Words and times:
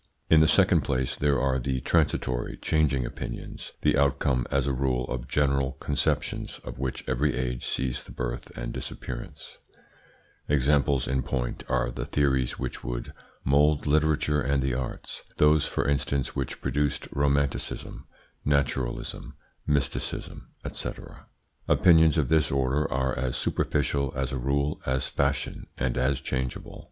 In 0.31 0.39
the 0.39 0.47
second 0.47 0.81
place, 0.81 1.15
there 1.15 1.39
are 1.39 1.59
the 1.59 1.79
transitory, 1.79 2.57
changing 2.57 3.05
opinions, 3.05 3.73
the 3.81 3.95
outcome, 3.99 4.47
as 4.49 4.65
a 4.65 4.73
rule, 4.73 5.05
of 5.05 5.27
general 5.27 5.73
conceptions, 5.73 6.59
of 6.63 6.79
which 6.79 7.07
every 7.07 7.35
age 7.35 7.63
sees 7.63 8.03
the 8.03 8.11
birth 8.11 8.49
and 8.57 8.73
disappearance; 8.73 9.59
examples 10.49 11.07
in 11.07 11.21
point 11.21 11.63
are 11.69 11.91
the 11.91 12.07
theories 12.07 12.57
which 12.57 12.79
mould 13.43 13.85
literature 13.85 14.41
and 14.41 14.63
the 14.63 14.73
arts 14.73 15.21
those, 15.37 15.67
for 15.67 15.87
instance, 15.87 16.35
which 16.35 16.61
produced 16.61 17.07
romanticism, 17.11 18.07
naturalism, 18.43 19.35
mysticism, 19.67 20.47
&c. 20.73 20.89
Opinions 21.67 22.17
of 22.17 22.27
this 22.27 22.49
order 22.49 22.91
are 22.91 23.15
as 23.19 23.37
superficial, 23.37 24.11
as 24.15 24.31
a 24.31 24.39
rule, 24.39 24.81
as 24.83 25.09
fashion, 25.09 25.67
and 25.77 25.95
as 25.95 26.21
changeable. 26.21 26.79